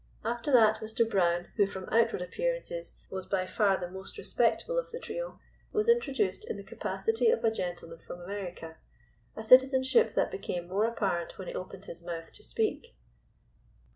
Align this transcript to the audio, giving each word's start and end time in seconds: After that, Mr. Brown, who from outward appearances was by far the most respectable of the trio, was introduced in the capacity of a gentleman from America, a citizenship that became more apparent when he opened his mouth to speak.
After 0.25 0.51
that, 0.51 0.77
Mr. 0.79 1.07
Brown, 1.07 1.49
who 1.57 1.67
from 1.67 1.87
outward 1.91 2.23
appearances 2.23 2.95
was 3.11 3.27
by 3.27 3.45
far 3.45 3.77
the 3.77 3.87
most 3.87 4.17
respectable 4.17 4.79
of 4.79 4.89
the 4.89 4.99
trio, 4.99 5.39
was 5.73 5.87
introduced 5.87 6.43
in 6.49 6.57
the 6.57 6.63
capacity 6.63 7.29
of 7.29 7.43
a 7.43 7.51
gentleman 7.51 7.99
from 7.99 8.19
America, 8.19 8.77
a 9.35 9.43
citizenship 9.43 10.15
that 10.15 10.31
became 10.31 10.67
more 10.67 10.85
apparent 10.85 11.37
when 11.37 11.49
he 11.49 11.53
opened 11.53 11.85
his 11.85 12.03
mouth 12.03 12.33
to 12.33 12.43
speak. 12.43 12.95